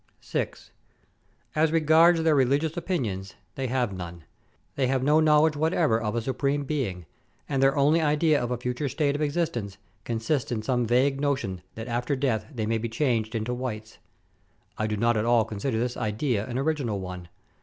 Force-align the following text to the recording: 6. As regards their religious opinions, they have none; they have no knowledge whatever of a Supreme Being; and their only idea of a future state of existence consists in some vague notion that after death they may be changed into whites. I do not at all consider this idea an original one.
6. 0.19 0.71
As 1.53 1.71
regards 1.71 2.23
their 2.23 2.33
religious 2.33 2.75
opinions, 2.75 3.35
they 3.53 3.67
have 3.67 3.93
none; 3.93 4.23
they 4.73 4.87
have 4.87 5.03
no 5.03 5.19
knowledge 5.19 5.55
whatever 5.55 6.01
of 6.01 6.15
a 6.15 6.23
Supreme 6.23 6.63
Being; 6.63 7.05
and 7.47 7.61
their 7.61 7.77
only 7.77 8.01
idea 8.01 8.41
of 8.41 8.49
a 8.49 8.57
future 8.57 8.89
state 8.89 9.13
of 9.13 9.21
existence 9.21 9.77
consists 10.03 10.51
in 10.51 10.63
some 10.63 10.87
vague 10.87 11.21
notion 11.21 11.61
that 11.75 11.87
after 11.87 12.15
death 12.15 12.47
they 12.51 12.65
may 12.65 12.79
be 12.79 12.89
changed 12.89 13.35
into 13.35 13.53
whites. 13.53 13.99
I 14.75 14.87
do 14.87 14.97
not 14.97 15.17
at 15.17 15.25
all 15.25 15.45
consider 15.45 15.77
this 15.77 15.95
idea 15.95 16.47
an 16.47 16.57
original 16.57 16.99
one. 16.99 17.27